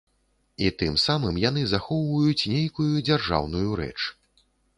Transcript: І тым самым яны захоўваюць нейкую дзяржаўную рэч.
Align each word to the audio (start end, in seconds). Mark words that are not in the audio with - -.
І 0.67 0.69
тым 0.79 0.95
самым 1.01 1.37
яны 1.49 1.65
захоўваюць 1.73 2.47
нейкую 2.55 2.89
дзяржаўную 3.11 3.67
рэч. 3.85 3.97